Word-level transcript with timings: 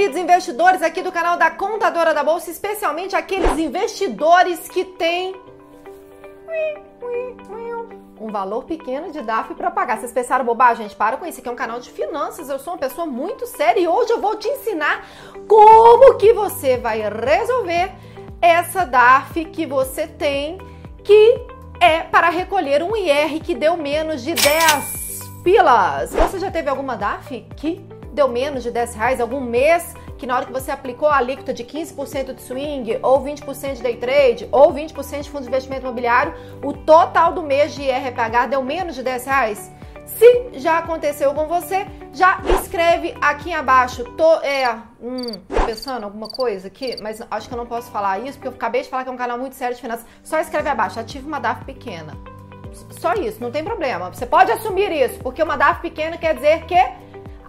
queridos 0.00 0.16
investidores 0.18 0.80
aqui 0.80 1.02
do 1.02 1.12
canal 1.12 1.36
da 1.36 1.50
Contadora 1.50 2.14
da 2.14 2.24
Bolsa, 2.24 2.50
especialmente 2.50 3.14
aqueles 3.14 3.58
investidores 3.58 4.66
que 4.66 4.82
têm 4.82 5.36
um 8.18 8.28
valor 8.32 8.64
pequeno 8.64 9.12
de 9.12 9.20
DAF 9.20 9.52
para 9.52 9.70
pagar. 9.70 9.98
Vocês 9.98 10.10
pensaram 10.10 10.42
bobagem? 10.42 10.84
Gente, 10.84 10.96
para 10.96 11.18
com 11.18 11.26
isso. 11.26 11.40
Aqui 11.40 11.48
é 11.50 11.52
um 11.52 11.54
canal 11.54 11.78
de 11.80 11.90
finanças. 11.90 12.48
Eu 12.48 12.58
sou 12.58 12.72
uma 12.72 12.78
pessoa 12.78 13.06
muito 13.06 13.46
séria 13.46 13.78
e 13.78 13.86
hoje 13.86 14.10
eu 14.10 14.22
vou 14.22 14.36
te 14.36 14.48
ensinar 14.48 15.06
como 15.46 16.16
que 16.16 16.32
você 16.32 16.78
vai 16.78 17.02
resolver 17.02 17.92
essa 18.40 18.86
DAF 18.86 19.44
que 19.44 19.66
você 19.66 20.06
tem 20.06 20.56
que 21.04 21.46
é 21.78 22.00
para 22.00 22.30
recolher 22.30 22.82
um 22.82 22.96
IR 22.96 23.38
que 23.42 23.54
deu 23.54 23.76
menos 23.76 24.22
de 24.22 24.32
10 24.32 25.20
pilas. 25.44 26.10
Você 26.14 26.38
já 26.38 26.50
teve 26.50 26.70
alguma 26.70 26.96
DAF 26.96 27.46
que 27.54 27.89
deu 28.12 28.28
menos 28.28 28.62
de 28.62 28.70
10 28.70 28.94
reais 28.94 29.20
algum 29.20 29.40
mês 29.40 29.94
que 30.20 30.26
na 30.26 30.36
hora 30.36 30.44
que 30.44 30.52
você 30.52 30.70
aplicou 30.70 31.08
a 31.08 31.16
alíquota 31.16 31.52
de 31.52 31.64
15% 31.64 32.34
de 32.34 32.42
swing, 32.42 32.98
ou 33.02 33.24
20% 33.24 33.76
de 33.76 33.82
day 33.82 33.96
trade, 33.96 34.48
ou 34.52 34.70
20% 34.70 35.22
de 35.22 35.30
fundo 35.30 35.42
de 35.42 35.48
investimento 35.48 35.82
imobiliário, 35.82 36.34
o 36.62 36.74
total 36.74 37.32
do 37.32 37.42
mês 37.42 37.74
de 37.74 37.82
IRPH 37.82 38.48
deu 38.50 38.62
menos 38.62 38.94
de 38.94 39.02
10 39.02 39.24
reais? 39.24 39.72
Se 40.04 40.60
já 40.60 40.78
aconteceu 40.78 41.32
com 41.32 41.46
você, 41.46 41.86
já 42.12 42.40
escreve 42.60 43.14
aqui 43.20 43.52
abaixo. 43.52 44.04
Tô, 44.16 44.34
é, 44.40 44.68
hum, 45.00 45.40
tô 45.48 45.64
pensando 45.64 46.04
alguma 46.04 46.28
coisa 46.28 46.66
aqui, 46.66 46.96
mas 47.00 47.22
acho 47.30 47.48
que 47.48 47.54
eu 47.54 47.58
não 47.58 47.66
posso 47.66 47.90
falar 47.90 48.18
isso, 48.18 48.32
porque 48.32 48.48
eu 48.48 48.52
acabei 48.52 48.82
de 48.82 48.90
falar 48.90 49.04
que 49.04 49.08
é 49.08 49.12
um 49.12 49.16
canal 49.16 49.38
muito 49.38 49.54
sério 49.54 49.74
de 49.74 49.80
finanças. 49.80 50.04
Só 50.22 50.38
escreve 50.38 50.68
abaixo, 50.68 51.00
ative 51.00 51.26
uma 51.26 51.38
DAF 51.38 51.64
pequena. 51.64 52.14
Só 52.90 53.14
isso, 53.14 53.40
não 53.40 53.50
tem 53.50 53.64
problema. 53.64 54.12
Você 54.12 54.26
pode 54.26 54.52
assumir 54.52 54.92
isso, 54.92 55.18
porque 55.20 55.42
uma 55.42 55.56
DAF 55.56 55.80
pequena 55.80 56.18
quer 56.18 56.34
dizer 56.34 56.66
que 56.66 56.76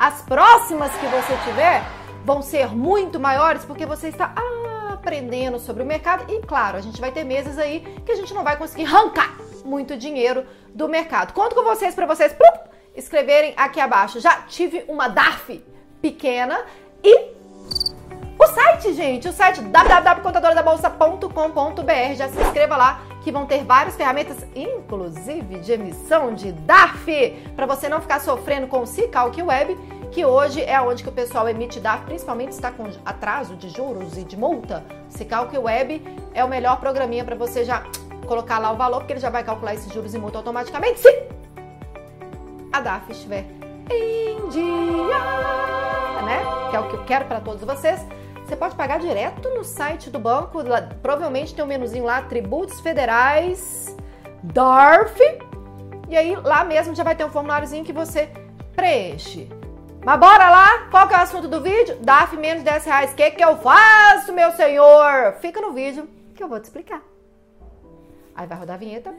as 0.01 0.19
próximas 0.23 0.91
que 0.93 1.05
você 1.05 1.37
tiver 1.45 1.83
vão 2.25 2.41
ser 2.41 2.75
muito 2.75 3.19
maiores 3.19 3.63
porque 3.63 3.85
você 3.85 4.07
está 4.07 4.33
aprendendo 4.91 5.59
sobre 5.59 5.84
o 5.84 5.85
mercado 5.85 6.26
e, 6.27 6.41
claro, 6.41 6.76
a 6.76 6.81
gente 6.81 6.99
vai 6.99 7.12
ter 7.12 7.23
meses 7.23 7.59
aí 7.59 7.81
que 8.03 8.11
a 8.11 8.15
gente 8.15 8.34
não 8.34 8.43
vai 8.43 8.57
conseguir 8.57 8.85
arrancar 8.85 9.37
muito 9.63 9.95
dinheiro 9.95 10.43
do 10.73 10.89
mercado. 10.89 11.34
Conto 11.34 11.53
com 11.53 11.63
vocês 11.63 11.93
para 11.93 12.07
vocês 12.07 12.34
plup, 12.34 12.71
escreverem 12.95 13.53
aqui 13.55 13.79
abaixo. 13.79 14.20
Já 14.20 14.41
tive 14.41 14.84
uma 14.87 15.07
DARF 15.07 15.63
pequena 16.01 16.65
e 17.04 17.30
o 18.41 18.47
site, 18.47 18.93
gente, 18.93 19.27
o 19.27 19.31
site 19.31 19.61
www.contadorabolsa.com.br. 19.61 22.15
Já 22.15 22.27
se 22.27 22.41
inscreva 22.41 22.75
lá 22.75 23.01
que 23.21 23.31
vão 23.31 23.45
ter 23.45 23.63
várias 23.63 23.95
ferramentas, 23.95 24.43
inclusive 24.55 25.59
de 25.59 25.71
emissão 25.71 26.33
de 26.33 26.51
DARF, 26.51 27.37
para 27.55 27.67
você 27.67 27.87
não 27.87 28.01
ficar 28.01 28.20
sofrendo 28.20 28.65
com 28.65 28.81
o 28.81 28.87
Cicalc 28.87 29.39
Web 29.39 29.77
que 30.11 30.25
hoje 30.25 30.61
é 30.61 30.79
onde 30.81 31.03
que 31.03 31.09
o 31.09 31.11
pessoal 31.11 31.48
emite 31.48 31.79
DARF, 31.79 32.05
principalmente 32.05 32.51
está 32.51 32.70
com 32.70 32.83
atraso 33.05 33.55
de 33.55 33.70
juros 33.70 34.17
e 34.17 34.23
de 34.23 34.35
multa. 34.35 34.83
Se 35.07 35.23
Calc 35.23 35.57
Web 35.57 36.03
é 36.33 36.43
o 36.43 36.49
melhor 36.49 36.79
programinha 36.79 37.23
para 37.23 37.35
você 37.35 37.63
já 37.63 37.83
colocar 38.27 38.59
lá 38.59 38.71
o 38.71 38.76
valor, 38.76 38.99
porque 38.99 39.13
ele 39.13 39.21
já 39.21 39.29
vai 39.29 39.43
calcular 39.43 39.73
esses 39.73 39.91
juros 39.91 40.13
e 40.13 40.17
multa 40.17 40.37
automaticamente 40.37 40.99
se 40.99 41.23
a 42.73 42.81
DARF 42.81 43.11
estiver 43.11 43.45
em 43.89 44.49
dia, 44.49 45.20
né? 46.26 46.41
Que 46.70 46.76
é 46.76 46.79
o 46.79 46.89
que 46.89 46.95
eu 46.95 47.03
quero 47.05 47.26
para 47.26 47.39
todos 47.39 47.63
vocês. 47.63 48.05
Você 48.52 48.57
pode 48.57 48.76
pagar 48.76 48.99
direto 48.99 49.48
no 49.52 49.63
site 49.63 50.10
do 50.10 50.20
banco, 50.20 50.62
lá, 50.62 50.82
provavelmente 51.02 51.55
tem 51.55 51.63
um 51.63 51.68
menuzinho 51.70 52.04
lá, 52.04 52.21
tributos 52.24 52.82
federais, 52.82 53.96
DARF, 54.44 55.18
e 56.10 56.18
aí 56.18 56.35
lá 56.35 56.66
mesmo 56.66 56.94
já 56.94 57.02
vai 57.02 57.16
ter 57.16 57.24
um 57.24 57.29
formuláriozinho 57.29 57.85
que 57.85 57.94
você 57.94 58.29
preenche. 58.76 59.48
Mas 60.04 60.20
bora 60.20 60.49
lá? 60.49 60.79
Qual 60.91 61.07
que 61.07 61.13
é 61.13 61.20
o 61.20 61.22
assunto 61.22 61.48
do 61.48 61.62
vídeo? 61.62 61.96
DAF 62.02 62.35
menos 62.35 62.62
10 62.62 62.84
reais. 62.84 63.13
O 63.13 63.16
que, 63.16 63.32
que 63.32 63.41
eu 63.41 63.55
faço, 63.55 64.34
meu 64.34 64.52
senhor? 64.52 65.35
Fica 65.40 65.62
no 65.62 65.72
vídeo 65.72 66.09
que 66.35 66.44
eu 66.44 66.50
vou 66.50 66.59
te 66.59 66.66
explicar. 66.66 67.02
Aí 68.35 68.46
vai 68.47 68.57
rodar 68.57 68.75
a 68.75 68.79
vinheta. 68.79 69.13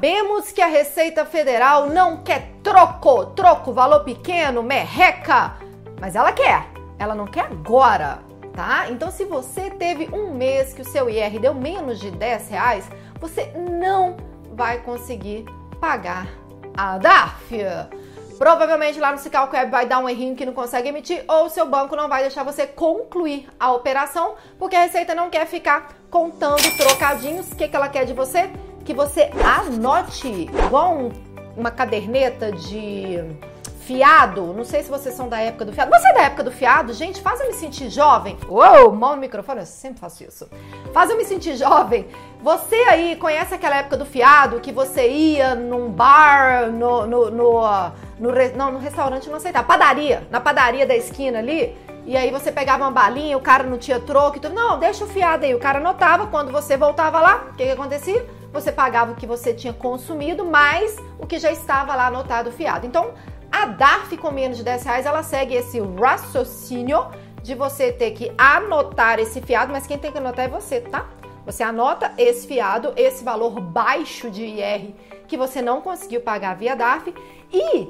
Sabemos 0.00 0.50
que 0.50 0.62
a 0.62 0.66
Receita 0.66 1.26
Federal 1.26 1.90
não 1.90 2.22
quer 2.22 2.52
troco, 2.62 3.26
troco, 3.26 3.70
valor 3.70 4.02
pequeno, 4.02 4.62
merreca, 4.62 5.56
mas 6.00 6.16
ela 6.16 6.32
quer. 6.32 6.68
Ela 6.98 7.14
não 7.14 7.26
quer 7.26 7.42
agora 7.42 8.30
tá? 8.54 8.86
Então, 8.90 9.10
se 9.10 9.26
você 9.26 9.68
teve 9.68 10.08
um 10.10 10.32
mês 10.32 10.72
que 10.72 10.80
o 10.80 10.84
seu 10.84 11.10
IR 11.10 11.38
deu 11.38 11.54
menos 11.54 12.00
de 12.00 12.10
10 12.10 12.48
reais, 12.48 12.90
você 13.20 13.52
não 13.54 14.16
vai 14.52 14.78
conseguir 14.78 15.44
pagar 15.78 16.28
a 16.74 16.96
DAF. 16.96 17.58
Provavelmente 18.38 18.98
lá 18.98 19.12
no 19.12 19.18
Cicalco 19.18 19.54
Web 19.54 19.70
vai 19.70 19.84
dar 19.84 19.98
um 19.98 20.08
errinho 20.08 20.34
que 20.34 20.46
não 20.46 20.54
consegue 20.54 20.88
emitir 20.88 21.22
ou 21.28 21.50
seu 21.50 21.66
banco 21.66 21.94
não 21.94 22.08
vai 22.08 22.22
deixar 22.22 22.42
você 22.42 22.66
concluir 22.66 23.46
a 23.60 23.70
operação 23.70 24.34
porque 24.58 24.74
a 24.74 24.80
Receita 24.80 25.14
não 25.14 25.28
quer 25.28 25.46
ficar 25.46 25.94
contando 26.10 26.74
trocadinhos. 26.74 27.52
O 27.52 27.56
que, 27.56 27.68
que 27.68 27.76
ela 27.76 27.90
quer 27.90 28.06
de 28.06 28.14
você? 28.14 28.50
Que 28.84 28.94
você 28.94 29.30
anote 29.44 30.28
igual 30.28 30.96
um, 30.96 31.12
uma 31.56 31.70
caderneta 31.70 32.50
de 32.50 33.18
fiado. 33.90 34.52
Não 34.54 34.64
sei 34.64 34.84
se 34.84 34.88
vocês 34.88 35.14
são 35.16 35.28
da 35.28 35.40
época 35.40 35.64
do 35.64 35.72
fiado. 35.72 35.90
Você 35.90 36.08
é 36.08 36.14
da 36.14 36.22
época 36.22 36.44
do 36.44 36.52
fiado? 36.52 36.92
Gente, 36.92 37.20
faz 37.20 37.40
eu 37.40 37.48
me 37.48 37.54
sentir 37.54 37.90
jovem. 37.90 38.38
Uou, 38.48 38.92
mão 38.92 39.16
no 39.16 39.20
microfone, 39.20 39.60
eu 39.60 39.66
sempre 39.66 39.98
faço 39.98 40.22
isso. 40.22 40.48
Faz 40.92 41.10
eu 41.10 41.16
me 41.16 41.24
sentir 41.24 41.56
jovem. 41.56 42.06
Você 42.40 42.76
aí 42.88 43.16
conhece 43.16 43.52
aquela 43.52 43.78
época 43.78 43.96
do 43.96 44.06
fiado 44.06 44.60
que 44.60 44.70
você 44.70 45.08
ia 45.08 45.56
num 45.56 45.90
bar, 45.90 46.70
no, 46.70 47.04
no, 47.04 47.30
no, 47.30 47.62
no, 48.18 48.32
não, 48.56 48.72
no 48.72 48.78
restaurante 48.78 49.28
não 49.28 49.36
aceitava, 49.36 49.66
padaria, 49.66 50.26
na 50.30 50.40
padaria 50.40 50.86
da 50.86 50.96
esquina 50.96 51.38
ali, 51.38 51.76
e 52.06 52.16
aí 52.16 52.30
você 52.30 52.50
pegava 52.50 52.84
uma 52.84 52.90
balinha, 52.90 53.36
o 53.36 53.40
cara 53.40 53.64
não 53.64 53.76
tinha 53.76 54.00
troco 54.00 54.36
e 54.36 54.40
tudo. 54.40 54.54
Não, 54.54 54.78
deixa 54.78 55.04
o 55.04 55.08
fiado 55.08 55.44
aí. 55.44 55.54
O 55.54 55.58
cara 55.58 55.80
anotava, 55.80 56.26
quando 56.28 56.50
você 56.50 56.76
voltava 56.76 57.20
lá, 57.20 57.48
o 57.52 57.56
que, 57.56 57.64
que 57.64 57.70
acontecia? 57.70 58.24
Você 58.52 58.72
pagava 58.72 59.12
o 59.12 59.14
que 59.14 59.26
você 59.26 59.54
tinha 59.54 59.72
consumido, 59.72 60.44
mais 60.44 60.96
o 61.18 61.26
que 61.26 61.38
já 61.38 61.52
estava 61.52 61.94
lá 61.94 62.06
anotado 62.06 62.50
fiado. 62.50 62.86
Então, 62.86 63.14
a 63.50 63.66
DARF 63.66 64.16
com 64.16 64.30
menos 64.30 64.56
de 64.56 64.64
10 64.64 64.84
reais, 64.84 65.06
ela 65.06 65.22
segue 65.22 65.54
esse 65.54 65.80
raciocínio 65.80 67.06
de 67.42 67.54
você 67.54 67.92
ter 67.92 68.10
que 68.12 68.32
anotar 68.36 69.18
esse 69.18 69.40
fiado, 69.40 69.72
mas 69.72 69.86
quem 69.86 69.98
tem 69.98 70.12
que 70.12 70.18
anotar 70.18 70.44
é 70.44 70.48
você, 70.48 70.80
tá? 70.80 71.08
Você 71.46 71.62
anota 71.62 72.12
esse 72.18 72.46
fiado, 72.46 72.92
esse 72.96 73.24
valor 73.24 73.60
baixo 73.60 74.30
de 74.30 74.44
IR 74.44 74.94
que 75.26 75.36
você 75.36 75.62
não 75.62 75.80
conseguiu 75.80 76.20
pagar 76.20 76.54
via 76.54 76.76
DARF 76.76 77.14
e 77.52 77.88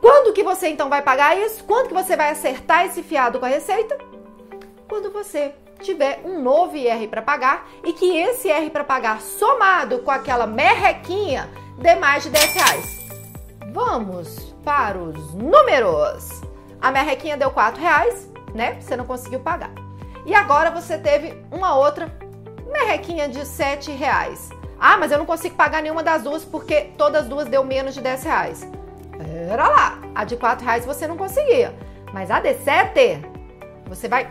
quando 0.00 0.32
que 0.32 0.42
você 0.42 0.68
então 0.68 0.88
vai 0.88 1.02
pagar 1.02 1.36
isso? 1.36 1.64
Quando 1.64 1.88
que 1.88 1.94
você 1.94 2.16
vai 2.16 2.30
acertar 2.30 2.86
esse 2.86 3.02
fiado 3.02 3.38
com 3.38 3.44
a 3.44 3.48
receita? 3.48 3.96
Quando 4.88 5.10
você 5.10 5.54
tiver 5.80 6.20
um 6.24 6.42
novo 6.42 6.76
IR 6.76 7.08
para 7.08 7.22
pagar 7.22 7.68
e 7.84 7.92
que 7.92 8.16
esse 8.16 8.48
IR 8.48 8.70
para 8.70 8.84
pagar 8.84 9.20
somado 9.20 10.00
com 10.00 10.10
aquela 10.10 10.46
merrequinha 10.46 11.48
dê 11.78 11.94
mais 11.94 12.24
de 12.24 12.30
10 12.30 12.54
reais. 12.54 13.08
Vamos 13.72 14.54
para 14.64 14.98
os 14.98 15.34
números. 15.34 16.42
A 16.80 16.90
merrequinha 16.90 17.36
deu 17.36 17.50
4 17.50 17.80
reais, 17.80 18.30
né? 18.54 18.80
Você 18.80 18.96
não 18.96 19.04
conseguiu 19.04 19.40
pagar. 19.40 19.70
E 20.26 20.34
agora 20.34 20.70
você 20.70 20.98
teve 20.98 21.42
uma 21.50 21.76
outra 21.76 22.12
merrequinha 22.66 23.28
de 23.28 23.44
7 23.46 23.90
reais. 23.92 24.50
Ah, 24.78 24.96
mas 24.96 25.10
eu 25.10 25.18
não 25.18 25.26
consigo 25.26 25.56
pagar 25.56 25.82
nenhuma 25.82 26.02
das 26.02 26.22
duas 26.22 26.44
porque 26.44 26.92
todas 26.96 27.22
as 27.22 27.28
duas 27.28 27.48
deu 27.48 27.64
menos 27.64 27.94
de 27.94 28.00
10 28.00 28.22
reais. 28.24 28.70
Pera 29.16 29.68
lá, 29.68 29.98
a 30.14 30.24
de 30.24 30.36
4 30.36 30.64
reais 30.64 30.86
você 30.86 31.06
não 31.06 31.16
conseguia. 31.16 31.74
Mas 32.12 32.30
a 32.30 32.40
de 32.40 32.54
7, 32.54 33.20
você 33.86 34.08
vai 34.08 34.30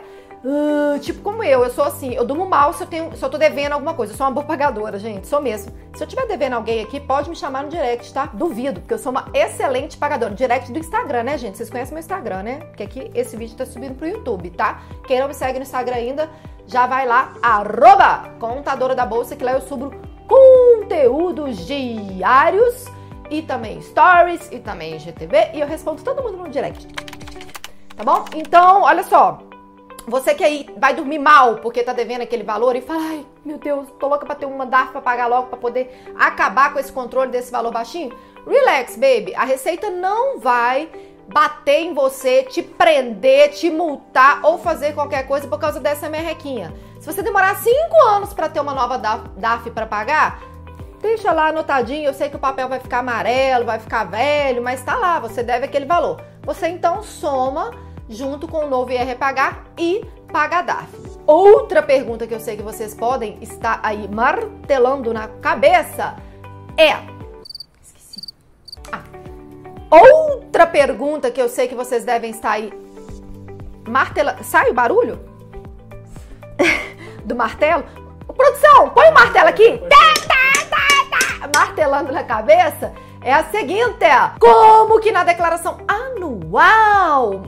uh, 0.43 0.99
tipo 0.99 1.21
como 1.21 1.43
eu. 1.43 1.63
Eu 1.63 1.69
sou 1.71 1.83
assim, 1.83 2.13
eu 2.13 2.25
durmo 2.25 2.45
mal 2.45 2.73
se 2.73 2.83
eu, 2.83 2.87
tenho, 2.87 3.15
se 3.15 3.23
eu 3.23 3.29
tô 3.29 3.37
devendo 3.37 3.73
alguma 3.73 3.93
coisa. 3.93 4.13
Eu 4.13 4.17
sou 4.17 4.25
uma 4.25 4.31
boa 4.31 4.45
pagadora, 4.45 4.99
gente, 4.99 5.27
sou 5.27 5.41
mesmo. 5.41 5.71
Se 5.95 6.03
eu 6.03 6.07
tiver 6.07 6.25
devendo 6.27 6.53
alguém 6.53 6.83
aqui, 6.83 6.99
pode 6.99 7.29
me 7.29 7.35
chamar 7.35 7.63
no 7.63 7.69
direct, 7.69 8.13
tá? 8.13 8.27
Duvido, 8.33 8.81
porque 8.81 8.93
eu 8.93 8.99
sou 8.99 9.11
uma 9.11 9.27
excelente 9.33 9.97
pagadora. 9.97 10.33
Direct 10.33 10.71
do 10.71 10.79
Instagram, 10.79 11.23
né, 11.23 11.37
gente? 11.37 11.57
Vocês 11.57 11.69
conhecem 11.69 11.93
meu 11.93 11.99
Instagram, 11.99 12.43
né? 12.43 12.59
Porque 12.67 12.83
aqui 12.83 13.11
esse 13.13 13.35
vídeo 13.35 13.55
tá 13.55 13.65
subindo 13.65 13.95
pro 13.95 14.07
YouTube, 14.07 14.49
tá? 14.51 14.81
Quem 15.07 15.19
não 15.19 15.27
me 15.27 15.33
segue 15.33 15.59
no 15.59 15.63
Instagram 15.63 15.95
ainda, 15.95 16.29
já 16.67 16.87
vai 16.87 17.07
lá, 17.07 17.33
arroba 17.41 18.29
contadora 18.39 18.95
da 18.95 19.05
bolsa, 19.05 19.35
que 19.35 19.43
lá 19.43 19.53
eu 19.53 19.61
subo 19.61 19.91
conteúdos 20.27 21.65
diários 21.65 22.85
e 23.29 23.41
também 23.41 23.81
stories 23.81 24.49
e 24.51 24.59
também 24.59 24.97
GTV 24.97 25.51
e 25.53 25.59
eu 25.59 25.67
respondo 25.67 26.01
todo 26.01 26.21
mundo 26.21 26.37
no 26.37 26.49
direct 26.49 26.87
tá 28.01 28.03
bom? 28.03 28.25
Então, 28.33 28.81
olha 28.81 29.03
só. 29.03 29.50
Você 30.11 30.35
que 30.35 30.43
aí 30.43 30.67
vai 30.77 30.93
dormir 30.93 31.19
mal 31.19 31.55
porque 31.59 31.81
tá 31.81 31.93
devendo 31.93 32.19
aquele 32.19 32.43
valor 32.43 32.75
e 32.75 32.81
fala, 32.81 32.99
ai, 32.99 33.25
meu 33.45 33.57
Deus, 33.57 33.87
tô 33.97 34.09
louca 34.09 34.25
pra 34.25 34.35
ter 34.35 34.45
um 34.45 34.57
mandato 34.57 34.91
pra 34.91 34.99
pagar 34.99 35.27
logo 35.27 35.47
pra 35.47 35.57
poder 35.57 36.03
acabar 36.19 36.73
com 36.73 36.79
esse 36.79 36.91
controle 36.91 37.31
desse 37.31 37.49
valor 37.49 37.71
baixinho. 37.71 38.13
Relax, 38.45 38.97
baby. 38.97 39.33
A 39.33 39.45
Receita 39.45 39.89
não 39.89 40.37
vai 40.37 40.89
bater 41.29 41.79
em 41.83 41.93
você, 41.93 42.43
te 42.43 42.61
prender, 42.61 43.51
te 43.51 43.69
multar 43.69 44.41
ou 44.43 44.57
fazer 44.57 44.93
qualquer 44.93 45.25
coisa 45.25 45.47
por 45.47 45.57
causa 45.57 45.79
dessa 45.79 46.09
merrequinha. 46.09 46.73
Se 46.99 47.05
você 47.05 47.23
demorar 47.23 47.55
cinco 47.55 47.95
anos 48.09 48.33
para 48.33 48.49
ter 48.49 48.59
uma 48.59 48.73
nova 48.73 48.97
DAF 48.97 49.71
para 49.71 49.85
pagar, 49.85 50.41
deixa 51.01 51.31
lá 51.31 51.47
anotadinho. 51.47 52.07
Eu 52.07 52.13
sei 52.13 52.29
que 52.29 52.35
o 52.35 52.39
papel 52.39 52.67
vai 52.67 52.81
ficar 52.81 52.99
amarelo, 52.99 53.63
vai 53.63 53.79
ficar 53.79 54.03
velho, 54.03 54.61
mas 54.61 54.83
tá 54.83 54.97
lá, 54.97 55.21
você 55.21 55.41
deve 55.41 55.67
aquele 55.67 55.85
valor. 55.85 56.21
Você 56.43 56.67
então 56.67 57.01
soma 57.01 57.71
junto 58.11 58.47
com 58.47 58.65
o 58.65 58.69
novo 58.69 58.91
IR 58.91 59.17
pagar 59.17 59.65
e 59.77 60.05
paga 60.31 60.59
a 60.59 60.61
DAF. 60.61 61.11
Outra 61.25 61.81
pergunta 61.81 62.27
que 62.27 62.33
eu 62.33 62.39
sei 62.39 62.57
que 62.57 62.63
vocês 62.63 62.93
podem 62.93 63.37
estar 63.41 63.79
aí 63.81 64.07
martelando 64.07 65.13
na 65.13 65.27
cabeça 65.27 66.15
é 66.77 67.11
Outra 69.91 70.65
pergunta 70.65 71.29
que 71.29 71.41
eu 71.41 71.49
sei 71.49 71.67
que 71.67 71.75
vocês 71.75 72.05
devem 72.05 72.31
estar 72.31 72.51
aí 72.51 72.71
martelando. 73.85 74.41
Sai 74.41 74.69
o 74.69 74.73
barulho? 74.73 75.19
Do 77.25 77.35
martelo? 77.35 77.83
Produção, 78.25 78.89
põe 78.91 79.09
o 79.09 79.13
martelo 79.13 79.49
aqui. 79.49 79.81
Tá, 79.89 80.13
tá, 80.27 81.39
tá. 81.39 81.59
Martelando 81.59 82.13
na 82.13 82.23
cabeça. 82.23 82.93
É 83.21 83.33
a 83.33 83.43
seguinte: 83.45 84.05
como 84.39 84.99
que 85.01 85.11
na 85.11 85.25
declaração 85.25 85.77
anual 85.85 86.40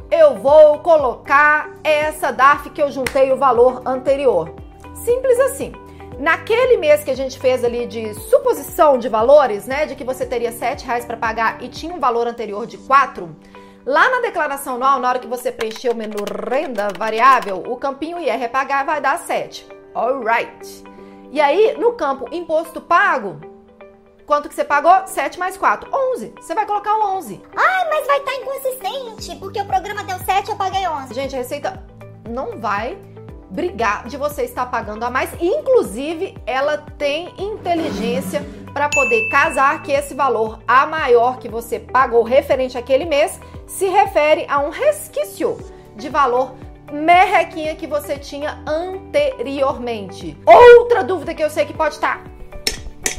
eu 0.09 0.35
vou 0.35 0.79
colocar 0.79 1.71
essa 1.83 2.31
DAF 2.31 2.69
que 2.69 2.81
eu 2.81 2.89
juntei 2.89 3.33
o 3.33 3.35
valor 3.35 3.81
anterior? 3.85 4.55
Simples 4.95 5.37
assim. 5.41 5.73
Naquele 6.17 6.77
mês 6.77 7.03
que 7.03 7.11
a 7.11 7.15
gente 7.15 7.37
fez 7.37 7.65
ali 7.65 7.85
de 7.85 8.13
suposição 8.13 8.97
de 8.97 9.09
valores, 9.09 9.65
né, 9.65 9.85
de 9.85 9.93
que 9.93 10.05
você 10.05 10.25
teria 10.25 10.53
sete 10.53 10.85
reais 10.85 11.03
para 11.03 11.17
pagar 11.17 11.61
e 11.61 11.67
tinha 11.67 11.93
um 11.93 11.99
valor 11.99 12.27
anterior 12.27 12.65
de 12.65 12.77
quatro, 12.77 13.35
lá 13.85 14.09
na 14.09 14.21
declaração 14.21 14.75
anual, 14.75 15.01
na 15.01 15.09
hora 15.09 15.19
que 15.19 15.27
você 15.27 15.51
preencher 15.51 15.89
o 15.89 15.95
menu 15.95 16.23
renda 16.49 16.87
variável, 16.97 17.57
o 17.57 17.75
campinho 17.75 18.17
IR 18.17 18.49
pagar 18.49 18.85
vai 18.85 19.01
dar 19.01 19.19
7. 19.19 19.67
Alright. 19.93 20.81
E 21.29 21.41
aí, 21.41 21.75
no 21.77 21.91
campo 21.91 22.25
imposto 22.31 22.79
pago, 22.79 23.52
quanto 24.25 24.49
que 24.49 24.55
você 24.55 24.63
pagou? 24.63 25.07
7 25.07 25.37
mais 25.39 25.57
4, 25.57 25.89
11. 26.13 26.33
Você 26.37 26.53
vai 26.55 26.65
colocar 26.65 26.95
o 26.95 27.17
11. 27.17 27.41
Ai, 27.55 27.89
mas 27.89 28.07
vai 28.07 28.17
estar 28.19 28.31
tá 28.31 28.37
inconsistente, 28.37 29.35
porque 29.37 29.61
o 29.61 29.65
programa 29.65 30.03
deu 30.03 30.17
7 30.19 30.49
eu 30.49 30.55
paguei 30.55 30.87
11. 30.87 31.13
Gente, 31.13 31.35
a 31.35 31.39
receita 31.39 31.83
não 32.27 32.59
vai 32.59 32.97
brigar 33.49 34.07
de 34.07 34.17
você 34.17 34.43
estar 34.43 34.65
pagando 34.65 35.03
a 35.03 35.09
mais. 35.09 35.29
Inclusive, 35.39 36.35
ela 36.45 36.77
tem 36.97 37.33
inteligência 37.37 38.43
para 38.73 38.89
poder 38.89 39.29
casar 39.29 39.83
que 39.83 39.91
esse 39.91 40.15
valor 40.15 40.59
a 40.67 40.85
maior 40.87 41.37
que 41.37 41.47
você 41.47 41.79
pagou 41.79 42.23
referente 42.23 42.77
àquele 42.77 43.05
mês 43.05 43.39
se 43.67 43.87
refere 43.87 44.45
a 44.49 44.59
um 44.59 44.69
resquício 44.69 45.57
de 45.95 46.09
valor 46.09 46.55
merrequinha 46.91 47.75
que 47.75 47.87
você 47.87 48.17
tinha 48.17 48.63
anteriormente. 48.67 50.37
Outra 50.45 51.03
dúvida 51.03 51.33
que 51.33 51.43
eu 51.43 51.49
sei 51.49 51.65
que 51.65 51.73
pode 51.73 51.95
estar 51.95 52.23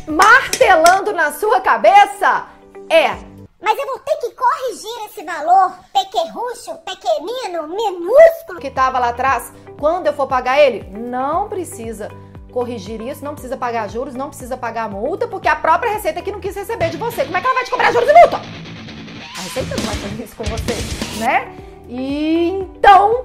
martelando 0.06 1.12
na 1.12 1.32
sua 1.32 1.60
cabeça 1.60 2.46
é 2.90 3.34
mas 3.64 3.78
eu 3.78 3.86
vou 3.86 3.98
ter 3.98 4.16
que 4.16 4.30
corrigir 4.32 5.06
esse 5.06 5.24
valor 5.24 5.72
pequerrucho, 5.90 6.74
pequenino, 6.84 7.66
minúsculo 7.66 8.60
que 8.60 8.66
estava 8.66 8.98
lá 8.98 9.08
atrás 9.08 9.50
quando 9.78 10.06
eu 10.06 10.12
for 10.12 10.26
pagar 10.26 10.60
ele? 10.60 10.86
Não 10.90 11.48
precisa 11.48 12.10
corrigir 12.52 13.00
isso, 13.00 13.24
não 13.24 13.32
precisa 13.32 13.56
pagar 13.56 13.88
juros, 13.88 14.14
não 14.14 14.28
precisa 14.28 14.54
pagar 14.54 14.90
multa, 14.90 15.26
porque 15.26 15.48
a 15.48 15.56
própria 15.56 15.92
Receita 15.92 16.20
que 16.20 16.30
não 16.30 16.40
quis 16.40 16.54
receber 16.54 16.90
de 16.90 16.98
você. 16.98 17.24
Como 17.24 17.36
é 17.36 17.40
que 17.40 17.46
ela 17.46 17.54
vai 17.54 17.64
te 17.64 17.70
cobrar 17.70 17.90
juros 17.90 18.08
e 18.08 18.12
multa? 18.12 18.36
A 18.36 19.40
Receita 19.40 19.74
não 19.76 19.84
vai 19.84 19.96
fazer 19.96 20.22
isso 20.22 20.36
com 20.36 20.44
você, 20.44 21.18
né? 21.18 21.56
E 21.88 22.50
então, 22.50 23.24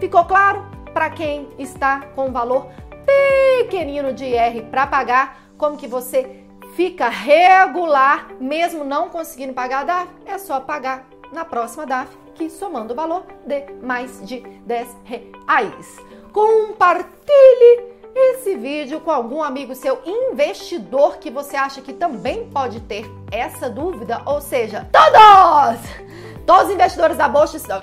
ficou 0.00 0.24
claro 0.24 0.66
para 0.94 1.10
quem 1.10 1.48
está 1.58 2.00
com 2.16 2.32
valor 2.32 2.68
pequenino 3.60 4.14
de 4.14 4.24
IR 4.24 4.64
para 4.70 4.86
pagar, 4.86 5.49
como 5.60 5.76
que 5.76 5.86
você 5.86 6.42
fica 6.74 7.10
regular, 7.10 8.28
mesmo 8.40 8.82
não 8.82 9.10
conseguindo 9.10 9.52
pagar 9.52 9.80
a 9.80 9.84
DAF, 9.84 10.08
é 10.24 10.38
só 10.38 10.58
pagar 10.58 11.06
na 11.30 11.44
próxima 11.44 11.84
DAF, 11.84 12.16
que 12.34 12.48
somando 12.48 12.94
o 12.94 12.96
valor 12.96 13.26
de 13.44 13.66
mais 13.82 14.26
de 14.26 14.40
10 14.40 14.96
reais. 15.04 15.98
Compartilhe 16.32 17.90
esse 18.14 18.56
vídeo 18.56 19.00
com 19.00 19.10
algum 19.10 19.42
amigo 19.42 19.74
seu 19.74 20.00
investidor 20.06 21.18
que 21.18 21.30
você 21.30 21.56
acha 21.56 21.82
que 21.82 21.92
também 21.92 22.48
pode 22.48 22.80
ter 22.80 23.04
essa 23.30 23.68
dúvida, 23.68 24.22
ou 24.24 24.40
seja, 24.40 24.88
todos! 24.90 25.80
Todos 26.46 26.68
os 26.68 26.74
investidores 26.74 27.18
da 27.18 27.28
bolsa 27.28 27.58
estão... 27.58 27.82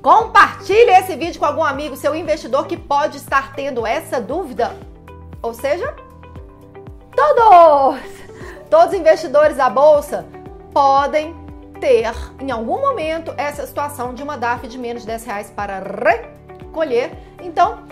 Compartilhe 0.00 0.90
esse 0.90 1.16
vídeo 1.16 1.40
com 1.40 1.46
algum 1.46 1.64
amigo 1.64 1.96
seu 1.96 2.14
investidor 2.14 2.68
que 2.68 2.76
pode 2.76 3.16
estar 3.16 3.52
tendo 3.54 3.86
essa 3.86 4.20
dúvida, 4.20 4.76
ou 5.44 5.52
seja, 5.52 5.94
Todos! 7.14 8.00
Todos 8.68 8.86
os 8.88 8.94
investidores 8.94 9.56
da 9.56 9.70
bolsa 9.70 10.26
podem 10.72 11.34
ter 11.80 12.10
em 12.40 12.50
algum 12.50 12.80
momento 12.80 13.32
essa 13.36 13.66
situação 13.66 14.14
de 14.14 14.22
uma 14.22 14.36
DAF 14.36 14.66
de 14.66 14.76
menos 14.76 15.02
de 15.02 15.08
10 15.08 15.24
reais 15.24 15.50
para 15.50 15.78
recolher. 15.78 17.12
Então, 17.40 17.84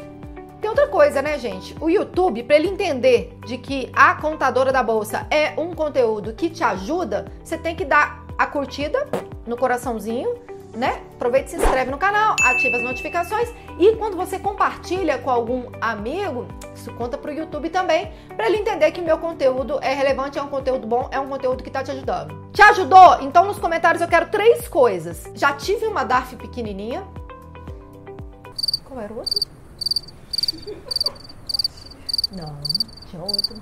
tem 0.60 0.68
outra 0.68 0.88
coisa, 0.88 1.22
né, 1.22 1.38
gente? 1.38 1.76
O 1.80 1.88
YouTube, 1.88 2.42
para 2.42 2.56
ele 2.56 2.68
entender 2.68 3.38
de 3.46 3.58
que 3.58 3.92
a 3.94 4.14
contadora 4.14 4.72
da 4.72 4.82
bolsa 4.82 5.26
é 5.30 5.52
um 5.60 5.72
conteúdo 5.72 6.32
que 6.32 6.50
te 6.50 6.64
ajuda, 6.64 7.26
você 7.44 7.56
tem 7.56 7.76
que 7.76 7.84
dar 7.84 8.24
a 8.36 8.46
curtida 8.46 9.06
no 9.46 9.56
coraçãozinho, 9.56 10.34
né? 10.74 11.02
Aproveita 11.14 11.48
e 11.48 11.50
se 11.50 11.56
inscreve 11.56 11.90
no 11.90 11.98
canal, 11.98 12.34
ativa 12.42 12.76
as 12.76 12.82
notificações 12.82 13.52
e 13.78 13.94
quando 13.96 14.16
você 14.16 14.38
compartilha 14.38 15.18
com 15.18 15.30
algum 15.30 15.70
amigo, 15.80 16.46
isso 16.74 16.92
conta 16.94 17.18
para 17.18 17.30
o 17.30 17.34
YouTube 17.34 17.70
também, 17.70 18.12
para 18.36 18.46
ele 18.46 18.58
entender 18.58 18.90
que 18.90 19.00
meu 19.00 19.18
conteúdo 19.18 19.78
é 19.82 19.94
relevante, 19.94 20.38
é 20.38 20.42
um 20.42 20.48
conteúdo 20.48 20.86
bom, 20.86 21.08
é 21.10 21.20
um 21.20 21.28
conteúdo 21.28 21.62
que 21.62 21.68
está 21.68 21.82
te 21.82 21.90
ajudando. 21.90 22.50
Te 22.52 22.62
ajudou? 22.62 23.20
Então 23.20 23.46
nos 23.46 23.58
comentários 23.58 24.02
eu 24.02 24.08
quero 24.08 24.30
três 24.30 24.66
coisas. 24.68 25.24
Já 25.34 25.52
tive 25.52 25.86
uma 25.86 26.04
DARF 26.04 26.36
pequenininha. 26.36 27.04
Qual 28.84 29.00
era 29.00 29.12
o 29.12 29.18
outro? 29.18 29.40
Não, 32.32 32.58
tinha 33.10 33.22
outro. 33.22 33.60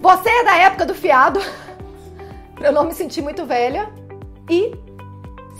Você 0.00 0.28
é 0.28 0.44
da 0.44 0.56
época 0.56 0.84
do 0.84 0.94
fiado, 0.94 1.40
pra 2.54 2.68
eu 2.68 2.72
não 2.72 2.84
me 2.84 2.92
sentir 2.92 3.22
muito 3.22 3.46
velha. 3.46 3.90
E 4.50 4.76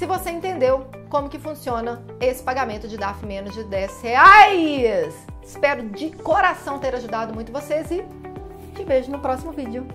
se 0.03 0.07
você 0.07 0.31
entendeu 0.31 0.85
como 1.09 1.29
que 1.29 1.39
funciona 1.39 2.05
esse 2.21 2.43
pagamento 2.43 2.89
de 2.89 2.97
DAF 2.97 3.25
menos 3.25 3.55
de 3.55 3.63
10 3.63 4.03
reais. 4.03 5.15
Espero 5.41 5.89
de 5.91 6.11
coração 6.11 6.81
ter 6.81 6.93
ajudado 6.93 7.33
muito 7.33 7.53
vocês 7.53 7.89
e 7.89 8.05
te 8.75 8.83
vejo 8.83 9.13
no 9.13 9.21
próximo 9.21 9.53
vídeo. 9.53 9.87